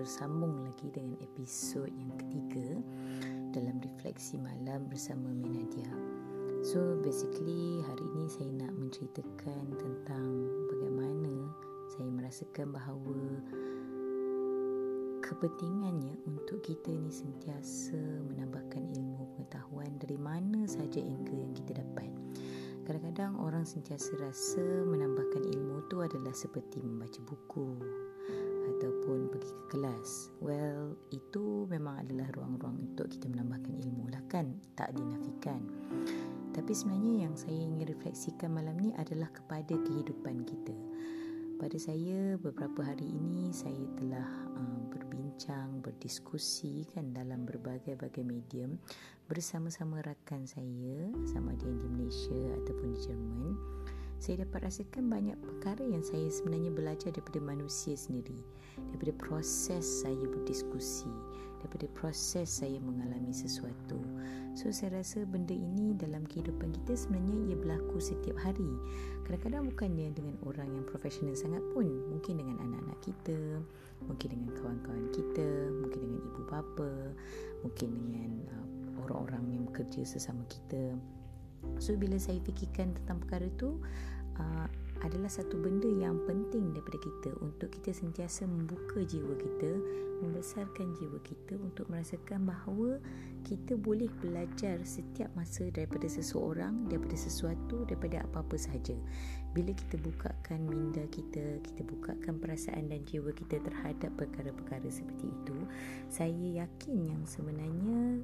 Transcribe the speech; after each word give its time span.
kembali 0.00 0.96
dengan 0.96 1.12
episod 1.20 1.84
yang 1.92 2.08
ketiga 2.16 2.80
dalam 3.52 3.76
refleksi 3.84 4.40
malam 4.40 4.88
bersama 4.88 5.28
Menadia. 5.28 5.92
So 6.64 6.96
basically 7.04 7.84
hari 7.84 8.04
ini 8.16 8.24
saya 8.32 8.48
nak 8.64 8.72
menceritakan 8.80 9.76
tentang 9.76 10.24
bagaimana 10.72 11.52
saya 11.92 12.08
merasakan 12.16 12.72
bahawa 12.72 13.44
kepentingannya 15.20 16.16
untuk 16.24 16.64
kita 16.64 16.96
ni 16.96 17.12
sentiasa 17.12 18.00
menambahkan 18.24 18.80
ilmu 18.96 19.36
pengetahuan 19.36 20.00
dari 20.00 20.16
mana 20.16 20.64
saja 20.64 20.96
angle 21.04 21.44
yang 21.44 21.52
kita 21.52 21.76
dapat. 21.76 22.08
Kadang-kadang 22.88 23.36
orang 23.36 23.68
sentiasa 23.68 24.16
rasa 24.16 24.64
menambahkan 24.64 25.44
ilmu 25.44 25.92
tu 25.92 26.00
adalah 26.00 26.32
seperti 26.32 26.80
membaca 26.80 27.20
buku, 27.20 27.76
ataupun 28.76 29.30
pergi 29.34 29.50
ke 29.50 29.64
kelas. 29.74 30.10
Well, 30.38 30.94
itu 31.10 31.66
memang 31.66 32.06
adalah 32.06 32.30
ruang-ruang 32.34 32.90
untuk 32.90 33.10
kita 33.10 33.26
menambahkan 33.26 33.74
ilmu 33.74 34.10
lah 34.10 34.22
kan? 34.30 34.54
Tak 34.78 34.94
dinafikan. 34.94 35.66
Tapi 36.50 36.72
sebenarnya 36.74 37.26
yang 37.26 37.34
saya 37.38 37.54
ingin 37.54 37.86
refleksikan 37.86 38.50
malam 38.50 38.74
ni 38.78 38.90
adalah 38.98 39.30
kepada 39.30 39.74
kehidupan 39.74 40.42
kita. 40.46 40.74
Pada 41.60 41.76
saya 41.76 42.40
beberapa 42.40 42.80
hari 42.80 43.04
ini 43.04 43.52
saya 43.52 43.84
telah 44.00 44.24
uh, 44.56 44.80
berbincang, 44.88 45.84
berdiskusi 45.84 46.88
kan 46.96 47.12
dalam 47.12 47.44
berbagai-bagai 47.44 48.24
medium 48.24 48.80
bersama-sama 49.28 50.00
rakan 50.00 50.48
saya 50.48 51.12
sama 51.28 51.52
ada 51.52 51.68
yang 51.68 51.78
di 51.84 51.88
Malaysia 51.92 52.42
ataupun 52.64 52.88
di 52.96 52.98
Jerman 53.04 53.52
saya 54.20 54.44
dapat 54.44 54.68
rasakan 54.68 55.08
banyak 55.08 55.32
perkara 55.40 55.80
yang 55.80 56.04
saya 56.04 56.28
sebenarnya 56.28 56.68
belajar 56.68 57.08
daripada 57.08 57.40
manusia 57.40 57.96
sendiri. 57.96 58.36
Daripada 58.92 59.16
proses 59.16 60.04
saya 60.04 60.20
berdiskusi. 60.28 61.08
Daripada 61.64 61.88
proses 61.96 62.52
saya 62.52 62.76
mengalami 62.84 63.32
sesuatu. 63.32 63.96
So 64.52 64.68
saya 64.68 65.00
rasa 65.00 65.24
benda 65.24 65.56
ini 65.56 65.96
dalam 65.96 66.28
kehidupan 66.28 66.68
kita 66.84 67.00
sebenarnya 67.00 67.48
ia 67.48 67.56
berlaku 67.56 67.96
setiap 67.96 68.36
hari. 68.44 68.68
Kadang-kadang 69.24 69.72
bukannya 69.72 70.12
dengan 70.12 70.36
orang 70.44 70.68
yang 70.68 70.84
profesional 70.84 71.32
sangat 71.32 71.64
pun. 71.72 71.88
Mungkin 71.88 72.44
dengan 72.44 72.60
anak-anak 72.60 73.00
kita 73.00 73.40
mungkin 74.04 74.28
dengan 74.32 74.50
kawan-kawan 74.56 75.06
kita 75.12 75.48
mungkin 75.76 76.00
dengan 76.00 76.20
ibu 76.24 76.42
bapa 76.48 76.92
mungkin 77.60 77.88
dengan 77.92 78.30
uh, 78.48 78.66
orang-orang 79.04 79.44
yang 79.52 79.62
bekerja 79.68 80.08
sesama 80.08 80.40
kita 80.48 80.96
So 81.80 81.96
bila 81.96 82.20
saya 82.20 82.40
fikirkan 82.44 82.92
tentang 82.96 83.24
perkara 83.24 83.48
itu 83.48 83.80
uh, 84.36 84.68
adalah 85.00 85.32
satu 85.32 85.56
benda 85.56 85.88
yang 85.88 86.20
penting 86.28 86.76
daripada 86.76 87.00
kita 87.00 87.32
untuk 87.40 87.72
kita 87.72 87.96
sentiasa 87.96 88.44
membuka 88.44 89.00
jiwa 89.00 89.32
kita, 89.32 89.80
membesarkan 90.20 90.92
jiwa 91.00 91.16
kita 91.24 91.56
untuk 91.56 91.88
merasakan 91.88 92.44
bahawa 92.44 93.00
kita 93.48 93.80
boleh 93.80 94.12
belajar 94.20 94.76
setiap 94.84 95.32
masa 95.32 95.72
daripada 95.72 96.04
seseorang, 96.04 96.84
daripada 96.92 97.16
sesuatu, 97.16 97.88
daripada 97.88 98.20
apa-apa 98.28 98.60
sahaja. 98.60 98.92
Bila 99.56 99.72
kita 99.72 99.96
bukakan 100.04 100.68
minda 100.68 101.02
kita, 101.08 101.58
kita 101.64 101.82
bukakan 101.88 102.36
perasaan 102.36 102.92
dan 102.92 103.00
jiwa 103.08 103.32
kita 103.32 103.56
terhadap 103.64 104.12
perkara-perkara 104.20 104.86
seperti 104.92 105.32
itu, 105.32 105.56
saya 106.12 106.68
yakin 106.68 107.08
yang 107.16 107.22
sebenarnya 107.24 108.20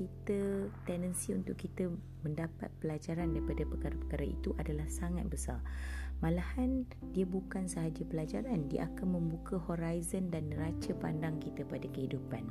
kita 0.00 0.72
tendensi 0.88 1.36
untuk 1.36 1.60
kita 1.60 1.92
mendapat 2.24 2.72
pelajaran 2.80 3.36
daripada 3.36 3.68
perkara-perkara 3.68 4.24
itu 4.24 4.56
adalah 4.56 4.88
sangat 4.88 5.28
besar. 5.28 5.60
Malahan 6.20 6.84
dia 7.16 7.24
bukan 7.24 7.64
sahaja 7.64 8.04
pelajaran, 8.04 8.68
dia 8.68 8.86
akan 8.92 9.16
membuka 9.16 9.56
horizon 9.56 10.28
dan 10.28 10.52
neraca 10.52 10.92
pandang 11.00 11.40
kita 11.40 11.64
pada 11.64 11.88
kehidupan. 11.88 12.44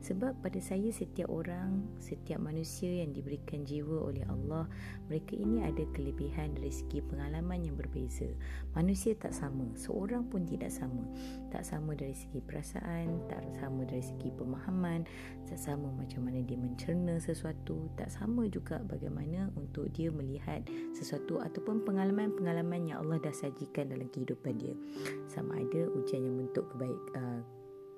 Sebab 0.00 0.40
pada 0.40 0.56
saya 0.56 0.88
setiap 0.88 1.28
orang, 1.28 1.84
setiap 2.00 2.40
manusia 2.40 3.04
yang 3.04 3.12
diberikan 3.12 3.62
jiwa 3.68 4.08
oleh 4.08 4.24
Allah, 4.24 4.64
mereka 5.12 5.36
ini 5.36 5.60
ada 5.60 5.84
kelebihan 5.92 6.56
dari 6.56 6.72
segi 6.72 7.04
pengalaman 7.04 7.60
yang 7.60 7.76
berbeza. 7.76 8.26
Manusia 8.72 9.12
tak 9.14 9.36
sama, 9.36 9.68
seorang 9.76 10.24
pun 10.26 10.48
tidak 10.48 10.72
sama. 10.72 11.04
Tak 11.52 11.62
sama 11.62 11.92
dari 11.92 12.16
segi 12.16 12.40
perasaan, 12.40 13.28
tak 13.28 13.44
sama 13.60 13.84
dari 13.84 14.02
segi 14.02 14.32
pemahaman, 14.32 15.04
tak 15.44 15.60
sama 15.60 15.92
macam 15.92 16.24
mana 16.24 16.40
dia 16.40 16.56
mencerna 16.56 17.20
sesuatu, 17.20 17.90
tak 18.00 18.08
sama 18.08 18.48
juga 18.48 18.80
bagaimana 18.86 19.52
untuk 19.60 19.92
dia 19.92 20.08
melihat 20.08 20.64
sesuatu 20.96 21.36
ataupun 21.42 21.84
pengalaman-pengalaman 21.84 22.88
yang 22.88 23.02
Allah 23.02 23.09
Allah 23.10 23.26
dah 23.26 23.34
sajikan 23.34 23.90
dalam 23.90 24.06
kehidupan 24.14 24.62
dia. 24.62 24.78
Sama 25.26 25.58
ada 25.58 25.82
ujian 25.98 26.22
yang 26.22 26.46
bentuk 26.46 26.70
kebaik 26.70 27.02
uh, 27.18 27.42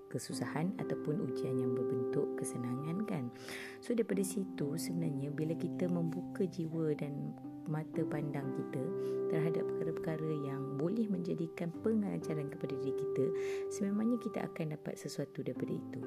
kesusahan 0.09 0.73
ataupun 0.81 1.21
ujian 1.29 1.53
yang 1.53 1.77
berbentuk 1.77 2.33
kesenangan 2.41 3.05
kan? 3.05 3.29
So 3.85 3.93
daripada 3.93 4.25
situ 4.25 4.73
sebenarnya 4.73 5.29
bila 5.29 5.53
kita 5.53 5.85
membuka 5.93 6.49
jiwa 6.49 6.97
dan 6.97 7.37
mata 7.69 8.01
pandang 8.09 8.57
kita 8.57 8.81
terhadap 9.29 9.69
perkara-perkara 9.69 10.33
yang 10.49 10.81
boleh 10.81 11.05
menjadikan 11.13 11.69
pengajaran 11.85 12.49
kepada 12.49 12.73
diri 12.81 12.97
kita 12.97 13.25
sememangnya 13.69 14.17
kita 14.17 14.49
akan 14.49 14.81
dapat 14.81 14.97
sesuatu 14.97 15.45
daripada 15.45 15.77
itu. 15.77 16.01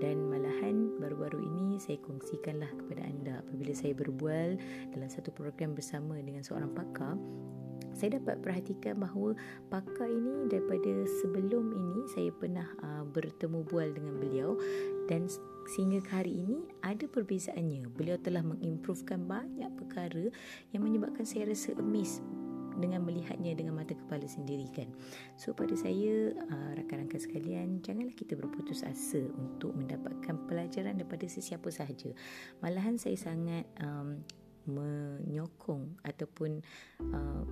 Dan 0.00 0.24
malahan 0.32 0.96
baru-baru 0.96 1.44
ini 1.52 1.76
saya 1.76 2.00
kongsikanlah 2.00 2.70
kepada 2.80 3.04
anda. 3.04 3.44
Apabila 3.44 3.76
saya 3.76 3.92
berbual 3.92 4.56
dalam 4.96 5.10
satu 5.12 5.36
program 5.36 5.76
bersama 5.76 6.16
dengan 6.16 6.40
seorang 6.40 6.72
pakar 6.72 7.18
saya 7.98 8.22
dapat 8.22 8.38
perhatikan 8.38 9.02
bahawa 9.02 9.34
pakar 9.66 10.06
ini 10.06 10.46
daripada 10.46 11.02
sebelum 11.18 11.74
ini 11.74 12.06
saya 12.14 12.30
pernah 12.30 12.70
uh, 12.86 13.02
bertemu 13.10 13.66
bual 13.66 13.90
dengan 13.90 14.22
beliau 14.22 14.54
dan 15.10 15.26
sehingga 15.74 15.98
ke 16.00 16.12
hari 16.14 16.46
ini 16.46 16.62
ada 16.80 17.10
perbezaannya. 17.10 17.90
Beliau 17.92 18.16
telah 18.22 18.46
mengimprovekan 18.46 19.26
banyak 19.26 19.68
perkara 19.74 20.30
yang 20.70 20.86
menyebabkan 20.86 21.26
saya 21.26 21.50
rasa 21.50 21.74
amazed 21.76 22.22
dengan 22.78 23.02
melihatnya 23.02 23.58
dengan 23.58 23.74
mata 23.74 23.92
kepala 23.92 24.24
sendiri 24.24 24.70
kan. 24.70 24.86
So 25.34 25.50
pada 25.50 25.74
saya 25.74 26.30
uh, 26.38 26.70
rakan-rakan 26.78 27.18
sekalian 27.18 27.68
janganlah 27.82 28.14
kita 28.14 28.38
berputus 28.38 28.86
asa 28.86 29.26
untuk 29.34 29.74
mendapatkan 29.74 30.38
pelajaran 30.46 30.94
daripada 30.94 31.26
sesiapa 31.26 31.68
sahaja. 31.74 32.14
Malahan 32.62 32.94
saya 32.94 33.18
sangat 33.18 33.66
um, 33.82 34.22
menyokong 34.68 35.98
ataupun 36.06 36.62
uh, 37.10 37.42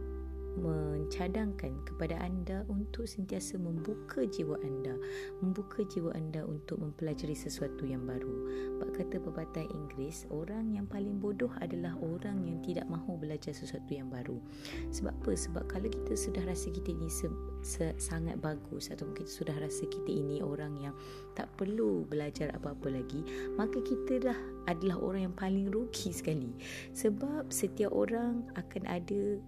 mencadangkan 0.57 1.73
kepada 1.85 2.17
anda 2.21 2.65
untuk 2.73 3.05
sentiasa 3.05 3.61
membuka 3.61 4.25
jiwa 4.25 4.57
anda 4.65 4.97
membuka 5.41 5.85
jiwa 5.85 6.13
anda 6.17 6.45
untuk 6.45 6.81
mempelajari 6.81 7.37
sesuatu 7.37 7.85
yang 7.85 8.05
baru. 8.05 8.33
Bab 8.81 8.93
kata 8.97 9.21
pepatah 9.21 9.65
Inggeris 9.69 10.29
orang 10.33 10.73
yang 10.73 10.87
paling 10.89 11.21
bodoh 11.21 11.51
adalah 11.61 11.97
orang 12.01 12.45
yang 12.45 12.59
tidak 12.65 12.87
mahu 12.89 13.17
belajar 13.21 13.53
sesuatu 13.53 13.93
yang 13.93 14.09
baru. 14.09 14.41
Sebab 14.93 15.13
apa? 15.13 15.33
Sebab 15.37 15.65
kalau 15.69 15.89
kita 15.89 16.15
sudah 16.17 16.43
rasa 16.45 16.73
kita 16.73 16.93
ini 16.93 17.09
se- 17.09 17.33
se- 17.65 17.97
sangat 18.01 18.41
bagus 18.41 18.93
atau 18.93 19.09
kita 19.13 19.29
sudah 19.29 19.57
rasa 19.61 19.85
kita 19.89 20.11
ini 20.11 20.41
orang 20.41 20.77
yang 20.81 20.95
tak 21.37 21.49
perlu 21.61 22.05
belajar 22.09 22.49
apa-apa 22.57 22.89
lagi 22.89 23.21
maka 23.57 23.81
kita 23.85 24.33
dah 24.33 24.39
adalah 24.67 24.99
orang 24.99 25.31
yang 25.31 25.37
paling 25.37 25.67
rugi 25.71 26.11
sekali. 26.11 26.51
Sebab 26.97 27.49
setiap 27.53 27.95
orang 27.95 28.45
akan 28.59 28.83
ada 28.89 29.39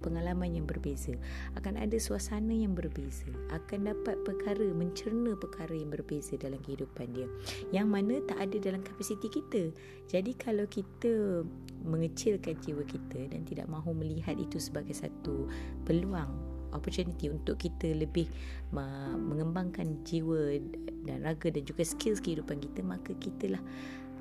pengalaman 0.00 0.50
yang 0.56 0.66
berbeza. 0.66 1.14
Akan 1.54 1.76
ada 1.76 1.96
suasana 2.00 2.50
yang 2.50 2.74
berbeza. 2.74 3.28
Akan 3.54 3.86
dapat 3.86 4.18
perkara 4.26 4.64
mencerna 4.72 5.36
perkara 5.36 5.72
yang 5.76 5.92
berbeza 5.92 6.34
dalam 6.40 6.58
kehidupan 6.64 7.12
dia. 7.12 7.28
Yang 7.70 7.88
mana 7.88 8.14
tak 8.24 8.38
ada 8.40 8.56
dalam 8.58 8.82
kapasiti 8.82 9.28
kita. 9.28 9.70
Jadi 10.10 10.32
kalau 10.34 10.66
kita 10.66 11.44
mengecilkan 11.86 12.58
jiwa 12.60 12.82
kita 12.84 13.30
dan 13.30 13.44
tidak 13.46 13.70
mahu 13.70 13.94
melihat 13.96 14.36
itu 14.36 14.60
sebagai 14.60 14.92
satu 14.92 15.48
peluang 15.86 16.60
opportunity 16.72 17.30
untuk 17.30 17.58
kita 17.58 17.90
lebih 17.94 18.30
mengembangkan 18.70 20.02
jiwa 20.06 20.58
dan 21.06 21.26
raga 21.26 21.50
dan 21.50 21.66
juga 21.66 21.82
skills 21.82 22.22
kehidupan 22.22 22.62
kita 22.62 22.80
maka 22.86 23.10
kitalah 23.18 23.62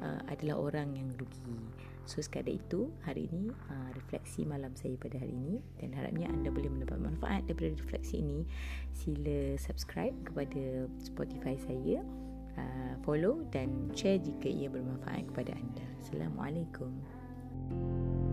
uh, 0.02 0.20
adalah 0.32 0.58
orang 0.58 0.98
yang 0.98 1.10
rugi 1.18 1.54
So 2.10 2.26
sekadar 2.26 2.58
itu 2.58 2.90
hari 3.06 3.30
ini 3.30 3.54
uh, 3.70 3.94
refleksi 3.94 4.42
malam 4.42 4.74
saya 4.74 4.98
pada 4.98 5.22
hari 5.22 5.30
ini 5.30 5.62
dan 5.78 5.94
harapnya 5.94 6.26
anda 6.26 6.50
boleh 6.50 6.74
mendapat 6.74 6.98
manfaat 6.98 7.46
daripada 7.46 7.78
refleksi 7.78 8.26
ini. 8.26 8.50
Sila 8.98 9.54
subscribe 9.62 10.18
kepada 10.26 10.90
Spotify 10.98 11.54
saya, 11.62 12.02
uh, 12.58 12.94
follow 13.06 13.46
dan 13.54 13.94
share 13.94 14.18
jika 14.18 14.50
ia 14.50 14.74
bermanfaat 14.74 15.30
kepada 15.30 15.54
anda. 15.54 15.86
Assalamualaikum. 16.02 16.90
thank 17.70 18.26
you 18.26 18.29